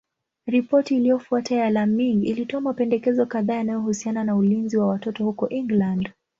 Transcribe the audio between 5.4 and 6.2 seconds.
England.